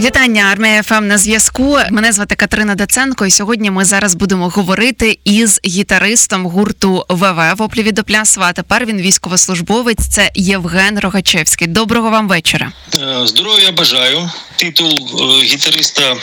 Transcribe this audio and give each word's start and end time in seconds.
Вітання, 0.00 0.42
Армія 0.52 0.82
FM 0.82 1.06
на 1.06 1.18
зв'язку. 1.18 1.78
Мене 1.90 2.12
звати 2.12 2.34
Катерина 2.34 2.74
Даценко, 2.74 3.26
і 3.26 3.30
сьогодні 3.30 3.70
ми 3.70 3.84
зараз 3.84 4.14
будемо 4.14 4.48
говорити 4.48 5.18
із 5.24 5.60
гітаристом 5.64 6.46
гурту 6.46 7.06
ВВ 7.08 7.54
Воплі 7.56 7.92
Відоплясова. 7.92 8.46
А 8.46 8.52
тепер 8.52 8.86
він 8.86 9.00
військовослужбовець. 9.00 10.08
Це 10.10 10.30
Євген 10.34 10.98
Рогачевський. 10.98 11.66
Доброго 11.66 12.10
вам 12.10 12.28
вечора. 12.28 12.72
Е, 12.94 13.26
Здоров'я 13.26 13.72
бажаю. 13.72 14.30
Титул 14.56 14.90
е, 14.90 15.44
гітариста 15.44 16.16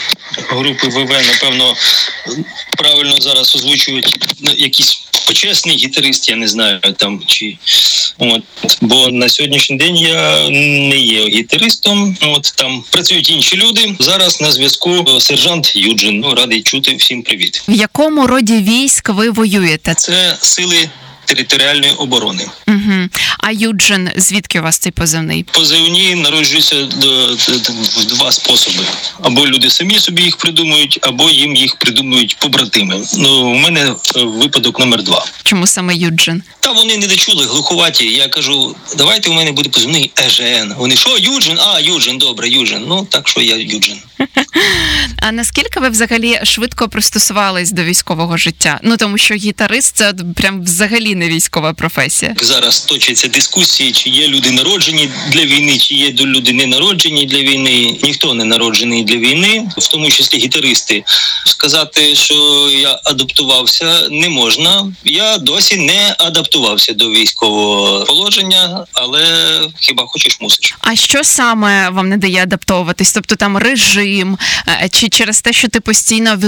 групи 0.48 0.88
ВВ, 0.88 1.10
напевно, 1.10 1.74
правильно 2.86 3.16
зараз 3.20 3.56
озвучують 3.56 4.18
ну, 4.40 4.50
якийсь 4.56 5.02
почесний 5.26 5.76
гітарист, 5.76 6.28
я 6.28 6.36
не 6.36 6.48
знаю 6.48 6.80
там 6.96 7.22
чи 7.26 7.58
от. 8.18 8.42
Бо 8.80 9.08
на 9.08 9.28
сьогоднішній 9.28 9.76
день 9.76 9.96
я 9.96 10.48
не 10.50 10.98
є 10.98 11.28
гітаристом. 11.28 12.16
От 12.22 12.52
там 12.56 12.84
працюють 12.90 13.30
інші 13.30 13.56
люди. 13.56 13.96
Зараз 13.98 14.40
на 14.40 14.52
зв'язку 14.52 15.04
е, 15.16 15.20
сержант 15.20 15.72
Юджин. 15.76 16.20
Ну, 16.20 16.34
радий 16.34 16.62
чути 16.62 16.94
всім 16.94 17.22
привіт. 17.22 17.62
В 17.68 17.72
якому 17.72 18.26
роді 18.26 18.54
військ 18.54 19.08
ви 19.08 19.30
воюєте? 19.30 19.94
Це 19.94 20.36
сили 20.40 20.90
територіальної 21.26 21.92
оборони. 21.92 22.46
Угу. 22.68 23.08
А 23.38 23.52
Юджин, 23.52 24.10
звідки 24.16 24.60
у 24.60 24.62
вас 24.62 24.78
цей 24.78 24.92
позивний? 24.92 25.42
Позивні 25.42 26.14
народжуються 26.14 26.76
в 27.96 28.04
два 28.04 28.32
способи: 28.32 28.84
або 29.22 29.46
люди 29.46 29.70
самі 29.70 29.98
собі 29.98 30.22
їх 30.22 30.36
придумують, 30.36 30.98
або 31.02 31.30
їм 31.30 31.56
їх 31.56 31.76
придумують 31.76 32.36
побратими. 32.38 33.02
Ну 33.16 33.50
у 33.50 33.54
мене 33.54 33.94
е, 34.16 34.22
випадок 34.22 34.80
номер 34.80 35.02
два. 35.02 35.24
Чому 35.42 35.66
саме 35.66 35.94
Юджин? 35.94 36.42
Та 36.60 36.72
вони 36.72 36.96
не 36.96 37.06
дочули 37.06 37.46
глуховаті. 37.46 38.06
Я 38.06 38.28
кажу, 38.28 38.76
давайте 38.96 39.30
у 39.30 39.32
мене 39.32 39.52
буде 39.52 39.68
позивний 39.68 40.12
ЕЖН. 40.26 40.72
Вони 40.76 40.96
що, 40.96 41.18
Юджин? 41.18 41.58
А, 41.60 41.80
Юджин, 41.80 42.18
добре, 42.18 42.48
Юджин. 42.48 42.84
Ну 42.88 43.06
так 43.10 43.28
що 43.28 43.40
я 43.40 43.56
Юджин. 43.56 43.96
А 45.22 45.32
наскільки 45.32 45.80
ви 45.80 45.88
взагалі 45.88 46.40
швидко 46.42 46.88
пристосувались 46.88 47.72
до 47.72 47.82
військового 47.82 48.36
життя? 48.36 48.80
Ну 48.82 48.96
тому 48.96 49.18
що 49.18 49.34
гітарист 49.34 49.96
це 49.96 50.14
прям 50.36 50.62
взагалі 50.62 51.14
не 51.14 51.28
військова 51.28 51.72
професія. 51.72 52.34
Зараз 52.42 52.80
точаться 52.80 53.28
дискусії, 53.28 53.92
чи 53.92 54.10
є 54.10 54.28
люди 54.28 54.50
народжені 54.50 55.10
для 55.32 55.44
війни, 55.44 55.78
чи 55.78 55.94
є 55.94 56.12
люди 56.12 56.52
не 56.52 56.66
народжені 56.66 57.26
для 57.26 57.38
війни. 57.38 57.96
Ніхто 58.02 58.34
не 58.34 58.44
народжений 58.44 59.04
для 59.04 59.16
війни, 59.16 59.68
в 59.78 59.88
тому 59.88 60.10
числі 60.10 60.38
гітаристи. 60.38 61.04
Сказати, 61.46 62.14
що 62.14 62.34
я 62.70 63.00
адаптувався, 63.04 64.08
не 64.10 64.28
можна. 64.28 64.92
Я 65.04 65.38
досі 65.38 65.76
не 65.76 66.16
адаптувався 66.18 66.92
до 66.92 67.10
військового 67.10 68.04
положення, 68.04 68.86
але 68.92 69.24
хіба 69.80 70.06
хочеш 70.06 70.40
мусиш. 70.40 70.74
А 70.80 70.96
що 70.96 71.24
саме 71.24 71.90
вам 71.90 72.08
не 72.08 72.16
дає 72.16 72.42
адаптовуватись? 72.42 73.12
Тобто 73.12 73.36
там 73.36 73.56
режим, 73.56 74.05
е, 74.68 74.88
чи 74.92 75.08
через 75.08 75.40
те, 75.40 75.52
що 75.52 75.68
ти 75.68 75.80
постійно 75.80 76.38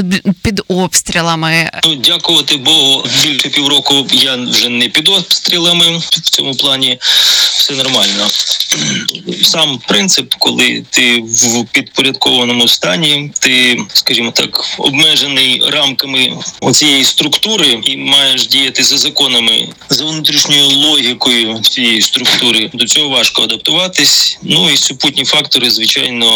під 0.43 0.63
обстрілами? 0.69 1.71
Ну, 1.85 1.95
дякувати 1.95 2.57
Богу, 2.57 3.05
більше 3.23 3.49
півроку 3.49 4.07
я 4.13 4.37
вже 4.37 4.69
не 4.69 4.89
під 4.89 5.09
обстрілами 5.09 5.99
в 5.99 6.21
цьому 6.21 6.55
плані. 6.55 6.99
Все 7.59 7.75
нормально. 7.75 8.27
Сам 9.43 9.81
принцип, 9.89 10.35
коли 10.39 10.85
ти 10.91 11.21
в 11.21 11.65
підпорядкованому 11.73 12.69
стані, 12.69 13.33
ти, 13.39 13.79
скажімо 13.95 14.31
так, 14.31 14.65
обмежений 14.79 15.63
рамками 15.67 16.39
оцієї 16.61 17.05
структури 17.05 17.81
і 17.85 17.97
маєш 17.97 18.47
діяти 18.47 18.83
за 18.83 18.99
законами, 18.99 19.69
за 19.89 20.05
внутрішньою 20.05 20.69
логікою 20.69 21.61
цієї 21.63 22.03
структури. 22.03 22.71
До 22.75 22.87
цього 22.87 23.09
важко 23.09 23.43
адаптуватись. 23.43 24.39
Ну 24.43 24.71
і 24.71 24.77
супутні 24.77 25.25
фактори, 25.25 25.71
звичайно, 25.71 26.29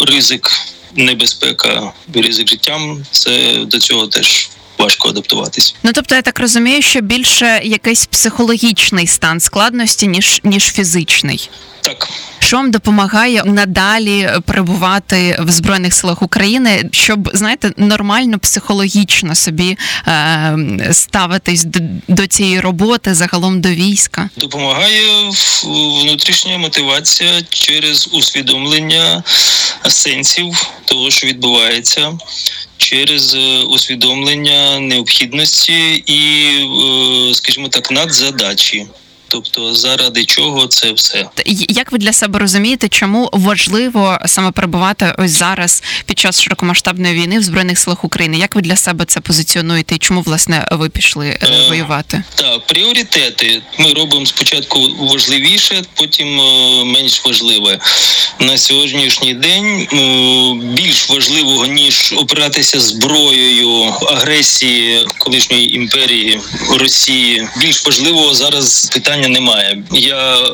ризик, 0.00 0.50
небезпека, 0.96 1.92
ризик 2.14 2.48
життям. 2.48 3.06
Це 3.10 3.54
до 3.64 3.78
цього 3.78 4.06
теж 4.06 4.50
важко 4.82 5.08
адаптуватись. 5.08 5.74
Ну 5.82 5.90
тобто, 5.94 6.14
я 6.14 6.22
так 6.22 6.40
розумію, 6.40 6.82
що 6.82 7.00
більше 7.00 7.60
якийсь 7.64 8.06
психологічний 8.06 9.06
стан 9.06 9.40
складності, 9.40 10.06
ніж 10.06 10.40
ніж 10.44 10.72
фізичний. 10.72 11.50
Так. 11.82 12.08
Що 12.38 12.56
вам 12.56 12.70
допомагає 12.70 13.42
надалі 13.44 14.30
перебувати 14.46 15.36
в 15.40 15.50
збройних 15.50 15.94
силах 15.94 16.22
України, 16.22 16.88
щоб 16.92 17.30
знаєте, 17.34 17.72
нормально 17.76 18.38
психологічно 18.38 19.34
собі 19.34 19.78
е, 20.06 20.56
ставитись 20.92 21.64
до, 21.64 21.80
до 22.08 22.26
цієї 22.26 22.60
роботи, 22.60 23.14
загалом 23.14 23.60
до 23.60 23.68
війська? 23.68 24.30
Допомагає 24.36 25.30
внутрішня 25.64 26.58
мотивація 26.58 27.42
через 27.48 28.08
усвідомлення 28.12 29.22
сенсів 29.88 30.66
того, 30.84 31.10
що 31.10 31.26
відбувається, 31.26 32.12
через 32.92 33.34
е, 33.34 33.62
усвідомлення 33.62 34.80
необхідності 34.80 36.02
і, 36.06 36.20
е, 37.30 37.34
скажімо 37.34 37.68
так, 37.68 37.90
надзадачі. 37.90 38.86
Тобто, 39.32 39.74
заради 39.74 40.24
чого 40.24 40.66
це 40.66 40.92
все. 40.92 41.26
Як 41.68 41.92
ви 41.92 41.98
для 41.98 42.12
себе 42.12 42.38
розумієте, 42.38 42.88
чому 42.88 43.30
важливо 43.32 44.18
саме 44.26 44.50
перебувати 44.50 45.14
ось 45.18 45.30
зараз 45.30 45.82
під 46.06 46.18
час 46.18 46.42
широкомасштабної 46.42 47.14
війни 47.14 47.38
в 47.38 47.42
збройних 47.42 47.78
силах 47.78 48.04
України? 48.04 48.38
Як 48.38 48.54
ви 48.54 48.60
для 48.60 48.76
себе 48.76 49.04
це 49.04 49.20
позиціонуєте? 49.20 49.94
І 49.94 49.98
чому 49.98 50.20
власне 50.20 50.68
ви 50.70 50.88
пішли 50.88 51.38
е, 51.42 51.52
Е, 51.52 51.68
воювати? 51.68 52.22
Так, 52.34 52.66
пріоритети. 52.66 53.62
Ми 53.78 53.92
робимо 53.92 54.26
спочатку 54.26 54.88
важливіше, 54.98 55.82
потім 55.94 56.40
е, 56.40 56.84
менш 56.84 57.24
важливе. 57.24 57.78
На 58.38 58.58
сьогоднішній 58.58 59.34
день 59.34 59.88
е, 59.92 60.66
більш 60.74 61.08
важливого 61.08 61.66
ніж 61.66 62.14
опиратися 62.16 62.80
зброєю 62.80 63.94
агресії 64.08 65.06
колишньої 65.18 65.76
імперії 65.76 66.40
Росії. 66.78 67.48
Більш 67.60 67.86
важливого 67.86 68.34
зараз 68.34 68.90
питання 68.92 69.21
немає. 69.28 69.84
Я 69.92 70.36
е, 70.36 70.48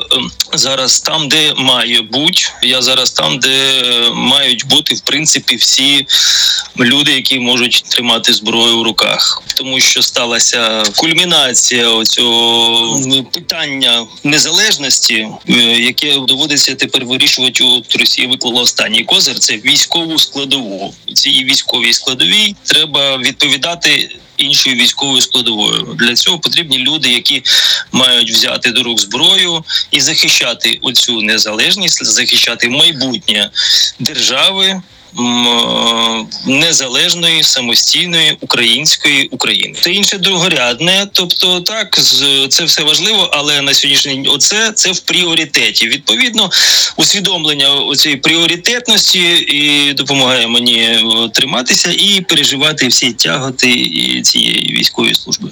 зараз 0.55 1.01
там, 1.01 1.29
де 1.29 1.55
має 1.57 2.01
бути. 2.01 2.43
Я 2.63 2.83
зараз 2.83 3.11
там, 3.11 3.39
де 3.39 3.83
мають 4.13 4.67
бути 4.67 4.95
в 4.95 5.01
принципі 5.01 5.57
всі 5.57 6.07
люди, 6.79 7.13
які 7.13 7.41
можуть 7.41 7.85
тримати 7.89 8.33
зброю 8.33 8.79
в 8.79 8.83
руках, 8.83 9.43
тому 9.55 9.81
що 9.81 10.03
сталася 10.03 10.83
кульмінація 10.97 12.05
цього 12.05 13.01
питання 13.33 14.07
незалежності, 14.25 15.29
е, 15.49 15.53
яке 15.81 16.19
доводиться 16.19 16.75
тепер 16.75 17.05
вирішувати. 17.05 17.65
От 17.65 17.97
Росія 17.97 18.29
виклала 18.29 18.63
останній 18.63 19.05
козир. 19.05 19.39
Це 19.39 19.57
військову 19.57 20.19
складову. 20.19 20.95
Цій 21.15 21.45
військовій 21.45 21.93
складовій 21.93 22.55
треба 22.65 23.17
відповідати. 23.17 24.09
Іншою 24.39 24.77
військовою 24.77 25.21
складовою 25.21 25.97
для 25.99 26.15
цього 26.15 26.39
потрібні 26.39 26.79
люди, 26.79 27.09
які 27.09 27.43
мають 27.93 28.31
взяти 28.31 28.71
до 28.71 28.83
рук 28.83 29.01
зброю 29.01 29.65
і 29.91 30.01
захищати 30.01 30.79
оцю 30.83 31.23
незалежність, 31.23 32.05
захищати 32.05 32.69
майбутнє 32.69 33.51
держави 33.99 34.83
незалежної 36.47 37.43
самостійної 37.43 38.37
української 38.41 39.29
України. 39.29 39.75
Це 39.81 39.93
інше 39.93 40.19
другорядне. 40.19 41.07
Тобто, 41.13 41.61
так 41.61 42.01
це 42.49 42.65
все 42.65 42.83
важливо, 42.83 43.31
але 43.33 43.63
на 43.63 43.75
сьогоднішній 43.75 44.15
день 44.15 44.27
оце 44.29 44.73
це 44.73 44.93
в 44.93 45.01
пріоритеті. 45.01 45.89
Відповідно, 45.89 46.51
усвідомлення 46.97 47.69
оцієї 47.71 48.21
пріоритетності 48.21 49.21
і 49.49 49.93
допомагає 49.93 50.47
мені 50.47 50.79
е, 50.79 51.03
триматися 51.35 51.91
і 51.93 52.21
переживати 52.21 52.89
всі 52.89 53.13
тяготи 53.13 53.71
і 53.71 54.23
цієї 54.23 54.73
військової 54.73 55.15
служби. 55.15 55.51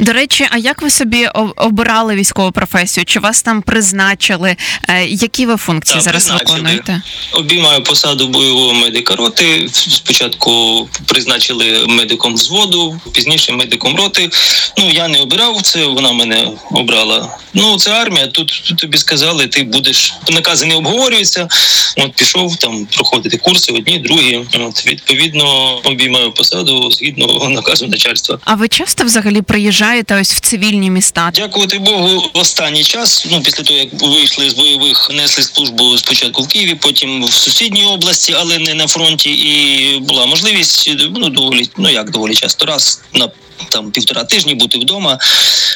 До 0.00 0.12
речі, 0.12 0.46
а 0.50 0.58
як 0.58 0.82
ви 0.82 0.90
собі 0.90 1.26
обирали 1.56 2.14
військову 2.14 2.52
професію? 2.52 3.04
Чи 3.04 3.20
вас 3.20 3.42
там 3.42 3.62
призначили? 3.62 4.56
Е, 4.88 5.06
Які 5.06 5.46
ви 5.46 5.56
функції 5.56 5.94
Так, 5.94 6.02
зараз 6.02 6.30
виконуєте? 6.30 7.02
Обіймаю 7.32 7.82
посаду 7.82 8.28
бойового 8.28 8.72
медика 8.94 9.16
роти. 9.16 9.68
Спочатку 9.72 10.88
призначили 11.06 11.86
медиком 11.86 12.34
взводу, 12.34 13.00
пізніше 13.12 13.52
медиком 13.52 13.96
роти. 13.96 14.30
Ну 14.78 14.90
я 14.90 15.08
не 15.08 15.18
обирав 15.20 15.62
це, 15.62 15.86
вона 15.86 16.12
мене 16.12 16.48
обрала. 16.70 17.38
Ну 17.54 17.76
це 17.78 17.90
армія. 17.90 18.26
Тут 18.26 18.74
тобі 18.78 18.98
сказали, 18.98 19.46
ти 19.46 19.62
будеш 19.62 20.14
накази 20.30 20.66
не 20.66 20.74
обговорюються. 20.74 21.48
От 21.96 22.12
пішов 22.12 22.56
там 22.56 22.86
проходити 22.86 23.36
курси, 23.36 23.72
одні, 23.72 23.98
другі. 23.98 24.40
От 24.54 24.86
відповідно 24.86 25.76
обіймаю 25.84 26.32
посаду 26.32 26.90
згідно 26.90 27.48
наказу 27.48 27.86
начальства. 27.86 28.38
А 28.44 28.54
ви 28.54 28.68
часто 28.68 29.04
взагалі 29.04 29.42
приїжджаєте 29.42 30.20
ось 30.20 30.32
в 30.32 30.40
цивільні 30.40 30.90
міста? 30.90 31.30
Дякувати 31.34 31.78
Богу, 31.78 32.30
в 32.34 32.38
останній 32.38 32.84
час, 32.84 33.26
ну 33.30 33.42
після 33.42 33.64
того 33.64 33.78
як 33.78 33.88
вийшли 34.02 34.50
з 34.50 34.54
бойових, 34.54 35.10
несли 35.10 35.44
службу 35.44 35.98
спочатку 35.98 36.42
в 36.42 36.48
Києві, 36.48 36.74
потім 36.74 37.24
в 37.24 37.32
сусідній 37.32 37.84
області, 37.84 38.34
але 38.38 38.58
не 38.58 38.74
на 38.74 38.83
на 38.84 38.88
фронті, 38.88 39.30
і 39.30 39.98
була 40.00 40.26
можливість 40.26 40.90
ну 41.14 41.28
доволі, 41.28 41.70
ну 41.76 41.90
як 41.90 42.10
доволі 42.10 42.34
часто, 42.34 42.66
раз 42.66 43.02
на 43.14 43.28
там 43.68 43.90
півтора 43.90 44.24
тижні 44.24 44.54
бути 44.54 44.78
вдома. 44.78 45.18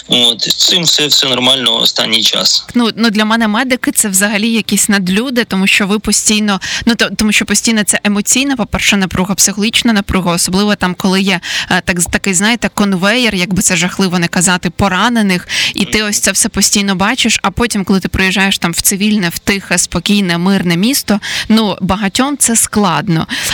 От 0.08 0.50
з 0.50 0.54
цим 0.54 0.82
все, 0.82 1.06
все 1.06 1.28
нормально 1.28 1.80
останній 1.80 2.22
час. 2.22 2.66
Ну, 2.74 2.90
ну 2.96 3.10
для 3.10 3.24
мене 3.24 3.48
медики 3.48 3.92
це 3.92 4.08
взагалі 4.08 4.52
якісь 4.52 4.88
надлюди, 4.88 5.44
тому 5.44 5.66
що 5.66 5.86
ви 5.86 5.98
постійно, 5.98 6.60
ну 6.86 6.94
то 6.94 7.10
тому, 7.16 7.32
що 7.32 7.44
постійно 7.44 7.84
це 7.84 8.00
емоційна, 8.04 8.56
по-перше, 8.56 8.96
напруга, 8.96 9.34
психологічна 9.34 9.92
напруга, 9.92 10.32
особливо 10.32 10.74
там, 10.74 10.94
коли 10.94 11.20
є 11.20 11.40
е, 11.70 11.82
так 11.84 11.98
такий, 12.10 12.34
знаєте, 12.34 12.70
конвеєр, 12.74 13.34
якби 13.34 13.62
це 13.62 13.76
жахливо 13.76 14.18
не 14.18 14.28
казати, 14.28 14.70
поранених, 14.70 15.48
і 15.74 15.84
ти 15.84 16.02
ось 16.02 16.20
це 16.20 16.32
все 16.32 16.48
постійно 16.48 16.94
бачиш. 16.94 17.38
А 17.42 17.50
потім, 17.50 17.84
коли 17.84 18.00
ти 18.00 18.08
приїжджаєш 18.08 18.58
там 18.58 18.72
в 18.72 18.80
цивільне, 18.80 19.28
в 19.28 19.38
тихе, 19.38 19.78
спокійне, 19.78 20.38
мирне 20.38 20.76
місто, 20.76 21.20
ну 21.48 21.76
багатьом 21.80 22.36
це 22.36 22.56
складно. 22.56 22.97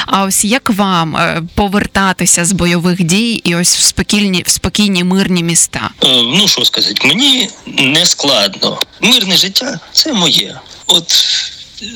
А 0.06 0.25
ось 0.25 0.44
як 0.44 0.70
вам 0.70 1.17
е, 1.17 1.43
повертатися 1.55 2.44
з 2.44 2.52
бойових 2.52 3.02
дій 3.02 3.32
і 3.44 3.56
ось 3.56 3.76
в 3.76 3.82
спокійні, 3.82 4.43
в 4.46 4.50
спокійні 4.50 5.05
мирні 5.05 5.43
міста? 5.43 5.91
Е, 6.05 6.06
ну 6.23 6.49
що 6.49 6.64
сказати, 6.64 7.08
мені 7.08 7.49
не 7.67 8.06
складно. 8.06 8.79
Мирне 9.00 9.37
життя 9.37 9.81
це 9.93 10.12
моє. 10.12 10.58
От 10.87 11.25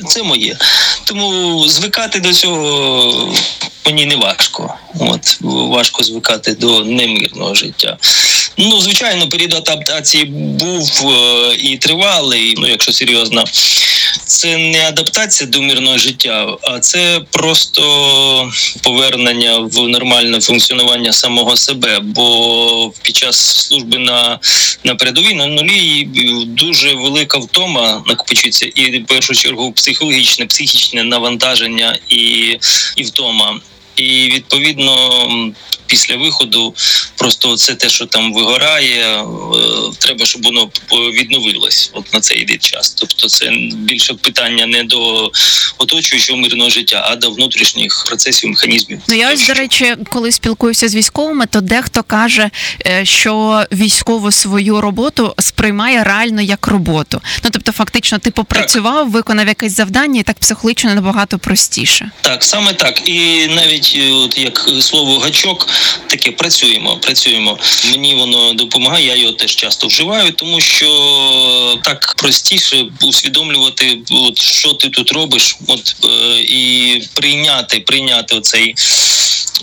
це 0.07 0.23
моє. 0.23 0.57
Тому 1.03 1.63
звикати 1.67 2.19
до 2.19 2.33
цього 2.33 3.33
мені 3.85 4.05
не 4.05 4.15
важко. 4.15 4.73
От 4.99 5.37
важко 5.41 6.03
звикати 6.03 6.53
до 6.53 6.85
немирного 6.85 7.55
життя. 7.55 7.97
Ну, 8.57 8.81
звичайно, 8.81 9.29
період 9.29 9.53
адаптації 9.53 10.25
був 10.25 11.07
е, 11.07 11.55
і 11.55 11.77
тривалий. 11.77 12.55
Ну, 12.57 12.67
якщо 12.67 12.91
серйозно, 12.91 13.43
це 14.25 14.57
не 14.57 14.87
адаптація 14.87 15.49
до 15.49 15.61
мирного 15.61 15.97
життя, 15.97 16.57
а 16.61 16.79
це 16.79 17.21
просто 17.31 18.51
повернення 18.83 19.57
в 19.57 19.87
нормальне 19.87 20.41
функціонування 20.41 21.13
самого 21.13 21.57
себе. 21.57 21.99
Бо 22.03 22.91
під 23.01 23.15
час 23.15 23.37
служби 23.37 23.97
на, 23.97 24.39
на 24.83 24.95
передовій 24.95 25.33
на 25.33 25.47
нулі 25.47 26.07
дуже 26.45 26.93
велика 26.93 27.37
втома 27.37 28.03
накопичується, 28.07 28.65
і 28.65 28.99
в 28.99 29.05
першу 29.05 29.33
чергу 29.33 29.71
психологічне, 29.71 30.45
психічне 30.45 31.03
навантаження 31.03 31.97
і, 32.09 32.19
і 32.95 33.03
втома. 33.03 33.59
І 33.99 34.31
відповідно 34.33 35.11
після 35.89 36.15
виходу 36.15 36.75
просто 37.15 37.57
це 37.57 37.75
те, 37.75 37.89
що 37.89 38.05
там 38.05 38.33
вигорає, 38.33 39.21
е, 39.21 39.25
треба, 39.99 40.25
щоб 40.25 40.43
воно 40.43 40.69
відновилось 40.91 41.91
от 41.93 42.13
на 42.13 42.19
цей 42.19 42.57
час. 42.57 42.89
Тобто, 42.89 43.29
це 43.29 43.49
більше 43.73 44.13
питання 44.13 44.65
не 44.65 44.83
до 44.83 45.31
оточуючого 45.77 46.39
мирного 46.39 46.69
життя, 46.69 47.07
а 47.11 47.15
до 47.15 47.31
внутрішніх 47.31 48.03
процесів 48.07 48.49
механізмів. 48.49 48.99
Ну 49.07 49.15
я 49.15 49.33
ось 49.33 49.47
до 49.47 49.53
речі, 49.53 49.95
коли 50.09 50.31
спілкуюся 50.31 50.89
з 50.89 50.95
військовими, 50.95 51.45
то 51.45 51.61
дехто 51.61 52.03
каже, 52.03 52.49
е, 52.85 53.05
що 53.05 53.63
військову 53.71 54.31
свою 54.31 54.81
роботу 54.81 55.33
сприймає 55.39 56.03
реально 56.03 56.41
як 56.41 56.67
роботу. 56.67 57.21
Ну 57.43 57.49
тобто, 57.53 57.71
фактично, 57.71 58.19
ти 58.19 58.31
попрацював, 58.31 59.11
виконав 59.11 59.47
якесь 59.47 59.75
завдання, 59.75 60.19
і 60.19 60.23
так 60.23 60.39
психологічно 60.39 60.95
набагато 60.95 61.39
простіше. 61.39 62.11
Так, 62.21 62.43
саме 62.43 62.73
так, 62.73 63.07
і 63.07 63.47
навіть 63.47 63.88
е, 63.95 64.11
от 64.11 64.37
як 64.37 64.69
слово 64.81 65.19
гачок, 65.19 65.67
таке 66.07 66.31
працюємо. 66.31 66.97
Працюємо. 66.97 67.57
Мені 67.91 68.15
воно 68.15 68.53
допомагає. 68.53 69.07
Я 69.07 69.15
його 69.15 69.33
теж 69.33 69.55
часто 69.55 69.87
вживаю, 69.87 70.31
тому 70.31 70.61
що 70.61 70.89
так 71.83 72.15
простіше 72.17 72.85
усвідомлювати, 73.01 73.97
от 74.11 74.41
що 74.41 74.73
ти 74.73 74.89
тут 74.89 75.11
робиш, 75.11 75.57
от 75.67 75.95
е, 76.03 76.39
і 76.39 77.03
прийняти, 77.13 77.79
прийняти 77.79 78.35
оцей. 78.35 78.75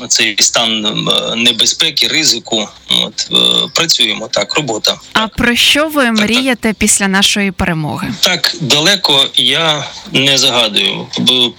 Цей 0.09 0.37
стан 0.39 1.07
небезпеки, 1.37 2.09
ризику. 2.09 2.69
От 2.91 3.29
е, 3.33 3.69
працюємо 3.75 4.29
так. 4.29 4.55
Робота. 4.55 4.97
А 5.13 5.29
про 5.29 5.57
що 5.57 5.89
ви 5.89 6.13
мрієте 6.13 6.69
так. 6.69 6.77
після 6.77 7.09
нашої 7.09 7.53
перемоги? 7.53 8.15
Так 8.21 8.57
далеко 8.61 9.27
я 9.35 9.85
не 10.13 10.39
загадую. 10.39 11.07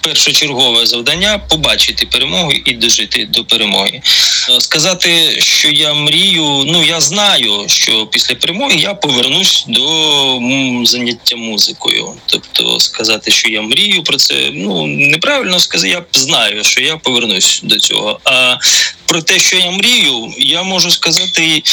Першочергове 0.02 0.86
завдання 0.86 1.38
побачити 1.38 2.06
перемогу 2.06 2.52
і 2.66 2.74
дожити 2.74 3.26
до 3.26 3.46
перемоги. 3.46 4.02
Е, 4.50 4.62
сказати, 4.62 5.10
що 5.40 5.70
я 5.70 5.94
мрію. 5.94 6.64
Ну 6.68 6.84
я 6.84 7.02
знаю, 7.02 7.64
що 7.68 8.08
після 8.08 8.36
перемоги 8.36 8.76
я 8.76 8.94
повернусь 8.94 9.66
до 9.68 10.42
заняття 10.84 11.36
музикою. 11.36 12.14
Тобто, 12.26 12.80
сказати, 12.80 13.32
що 13.32 13.50
я 13.50 13.62
мрію 13.62 14.04
про 14.04 14.18
це, 14.18 14.50
ну 14.54 14.88
неправильно 14.88 15.60
сказати. 15.60 15.90
Я 15.90 16.06
знаю, 16.12 16.64
що 16.64 16.82
я 16.82 16.98
повернусь 16.98 17.62
до 17.64 17.80
цього. 17.80 18.20
А 18.30 18.58
про 19.06 19.22
те, 19.22 19.40
що 19.40 19.58
я 19.58 19.72
мрію, 19.72 20.34
я 20.38 20.64
можу 20.64 20.92
сказати, 20.92 21.64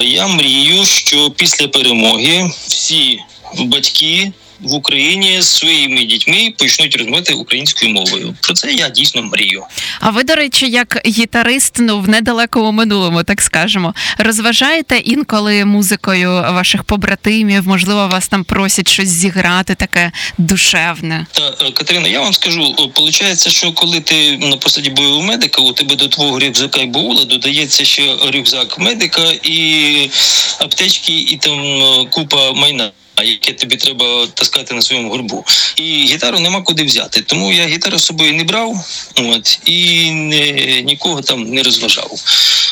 я 0.00 0.26
мрію, 0.26 0.86
що 0.86 1.30
після 1.30 1.68
перемоги 1.68 2.50
всі 2.68 3.20
батьки 3.58 4.32
в 4.64 4.74
Україні 4.74 5.42
з 5.42 5.48
своїми 5.48 6.04
дітьми 6.04 6.54
почнуть 6.58 6.96
розмовляти 6.96 7.34
українською 7.34 7.92
мовою. 7.92 8.34
Про 8.40 8.54
це 8.54 8.72
я 8.72 8.88
дійсно 8.88 9.22
мрію. 9.22 9.64
А 10.00 10.10
ви, 10.10 10.24
до 10.24 10.34
речі, 10.34 10.70
як 10.70 11.00
гітарист, 11.06 11.74
ну 11.78 12.00
в 12.00 12.08
недалекому 12.08 12.72
минулому, 12.72 13.22
так 13.22 13.42
скажемо, 13.42 13.94
розважаєте 14.18 14.96
інколи 14.96 15.64
музикою 15.64 16.30
ваших 16.30 16.84
побратимів? 16.84 17.68
Можливо, 17.68 18.08
вас 18.08 18.28
там 18.28 18.44
просять 18.44 18.88
щось 18.88 19.08
зіграти, 19.08 19.74
таке 19.74 20.12
душевне. 20.38 21.26
Та 21.32 21.66
е, 21.66 21.70
Катерина, 21.70 22.08
я 22.08 22.20
вам 22.20 22.32
скажу, 22.32 22.74
виходить, 22.78 23.48
що 23.48 23.72
коли 23.72 24.00
ти 24.00 24.38
на 24.38 24.56
посаді 24.56 24.90
бойового 24.90 25.22
медика, 25.22 25.62
у 25.62 25.72
тебе 25.72 25.96
до 25.96 26.08
твого 26.08 26.38
рюкзака 26.38 26.80
і 26.80 26.86
баула 26.86 27.24
додається 27.24 27.84
ще 27.84 28.16
рюкзак 28.34 28.78
медика 28.78 29.22
і 29.42 30.10
аптечки, 30.58 31.12
і 31.12 31.36
там 31.36 31.60
е, 31.60 32.06
купа 32.10 32.52
майна 32.52 32.90
яке 33.22 33.52
тобі 33.52 33.76
треба 33.76 34.26
таскати 34.26 34.74
на 34.74 34.82
своєму 34.82 35.10
горбу. 35.10 35.44
І 35.76 35.82
гітару 35.82 36.38
нема 36.38 36.62
куди 36.62 36.82
взяти. 36.84 37.22
Тому 37.22 37.52
я 37.52 37.66
гітару 37.66 37.98
з 37.98 38.04
собою 38.04 38.34
не 38.34 38.44
брав, 38.44 38.76
от 39.16 39.58
і 39.64 40.10
не, 40.10 40.52
нікого 40.82 41.22
там 41.22 41.44
не 41.44 41.62
розважав. 41.62 42.10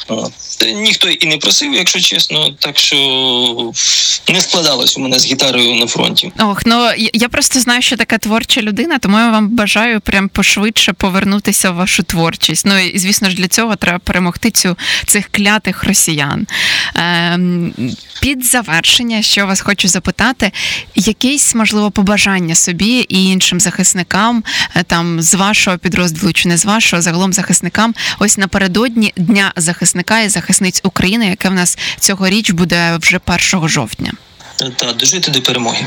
От. 0.09 0.33
Ніхто 0.64 1.09
і 1.09 1.26
не 1.26 1.37
просив, 1.37 1.75
якщо 1.75 2.00
чесно, 2.00 2.50
так 2.59 2.79
що 2.79 2.97
не 4.29 4.41
складалось 4.41 4.97
у 4.97 5.00
мене 5.00 5.19
з 5.19 5.26
гітарою 5.26 5.75
на 5.75 5.87
фронті. 5.87 6.32
Ох, 6.38 6.67
ну 6.67 6.88
я 7.14 7.29
просто 7.29 7.61
знаю, 7.61 7.82
що 7.82 7.97
така 7.97 8.19
творча 8.19 8.62
людина, 8.62 8.99
тому 8.99 9.19
я 9.19 9.31
вам 9.31 9.49
бажаю 9.49 10.00
прям 10.00 10.29
пошвидше 10.29 10.93
повернутися 10.93 11.70
в 11.70 11.75
вашу 11.75 12.03
творчість. 12.03 12.67
Ну 12.67 12.79
і 12.79 12.99
звісно 12.99 13.31
ж 13.31 13.37
для 13.37 13.49
цього 13.49 13.76
треба 13.76 13.99
перемогти 13.99 14.50
цю 14.50 14.76
цих 15.06 15.29
клятих 15.31 15.85
росіян. 15.85 16.47
Ем, 16.94 17.73
Під 18.20 18.44
завершення, 18.44 19.23
що 19.23 19.47
вас 19.47 19.61
хочу 19.61 19.88
запитати, 19.88 20.53
якесь 20.94 21.55
можливо 21.55 21.91
побажання 21.91 22.55
собі 22.55 23.06
і 23.08 23.25
іншим 23.25 23.61
захисникам, 23.61 24.44
е, 24.76 24.82
там 24.82 25.23
з 25.23 25.35
вашого 25.35 25.79
підрозділу 25.79 26.32
чи 26.32 26.49
не 26.49 26.56
з 26.56 26.65
вашого, 26.65 27.03
загалом 27.03 27.32
захисникам, 27.32 27.94
ось 28.19 28.39
напередодні 28.39 29.13
дня 29.17 29.53
захисника 29.56 30.20
і 30.20 30.29
захисниць 30.53 30.81
України, 30.85 31.27
яке 31.27 31.49
в 31.49 31.55
нас 31.55 31.79
цьогоріч 31.99 32.51
буде 32.51 32.97
вже 32.97 33.21
1 33.53 33.69
жовтня. 33.69 34.13
Та 34.77 34.93
дожити 34.93 35.31
до 35.31 35.43
перемоги. 35.43 35.87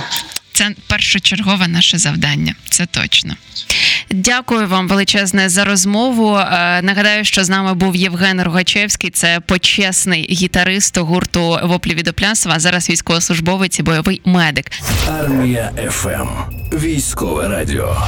Це 0.54 0.72
першочергове 0.88 1.68
наше 1.68 1.98
завдання. 1.98 2.56
Це 2.70 2.86
точно. 2.86 3.36
Дякую 4.10 4.68
вам 4.68 4.88
величезне 4.88 5.50
за 5.50 5.66
розмову. 5.66 6.38
Е, 6.38 6.82
нагадаю, 6.82 7.26
що 7.26 7.44
з 7.44 7.50
нами 7.50 7.74
був 7.74 7.96
Євген 7.96 8.42
Рогачевський, 8.42 9.10
це 9.10 9.40
почесний 9.40 10.28
гітарист 10.32 10.98
гурту 10.98 11.60
Воплі 11.64 11.96
від 11.96 12.08
Оплясова, 12.08 12.56
а 12.56 12.60
зараз 12.60 12.90
військовослужбовець 12.90 13.80
і 13.80 13.84
бойовий 13.84 14.22
медик. 14.26 14.72
Армія 15.08 15.72
ФМ. 15.90 16.28
Військове 16.74 17.48
радіо. 17.48 18.08